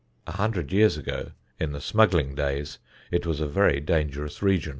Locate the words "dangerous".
3.79-4.41